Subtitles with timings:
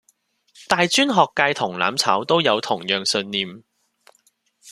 [0.67, 3.63] 大專學界同攬炒都有同樣信念